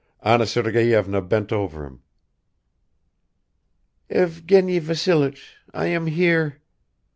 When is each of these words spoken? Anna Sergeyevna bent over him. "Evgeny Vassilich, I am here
Anna 0.23 0.47
Sergeyevna 0.47 1.21
bent 1.21 1.51
over 1.53 1.85
him. 1.85 2.01
"Evgeny 4.09 4.79
Vassilich, 4.79 5.57
I 5.75 5.85
am 5.89 6.07
here 6.07 6.59